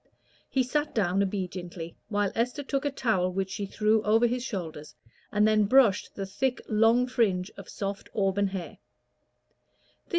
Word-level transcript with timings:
He 0.49 0.63
sat 0.63 0.95
down 0.95 1.21
obediently, 1.21 1.95
while 2.09 2.31
Esther 2.33 2.63
took 2.63 2.85
a 2.85 2.89
towel, 2.91 3.31
which 3.31 3.51
she 3.51 3.67
threw 3.67 4.01
over 4.01 4.25
his 4.25 4.41
shoulders, 4.43 4.95
and 5.31 5.47
then 5.47 5.65
brushed 5.65 6.15
the 6.15 6.25
thick, 6.25 6.59
long 6.67 7.05
fringe 7.05 7.51
of 7.55 7.69
soft 7.69 8.09
auburn 8.15 8.47
hair. 8.47 8.79